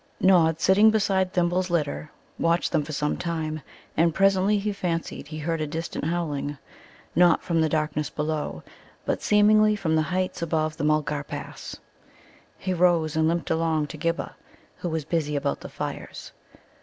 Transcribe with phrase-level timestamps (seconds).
[0.19, 2.09] Nod, sitting beside Thimble's litter,
[2.39, 3.61] watched them for some time,
[3.95, 6.57] and presently he fancied he heard a distant howling,
[7.15, 8.63] not from the darkness below,
[9.05, 11.75] but seemingly from the heights above the Mulgar pass.
[12.57, 14.33] He rose and limped along to Ghibba,
[14.77, 16.31] who was busy about the fires.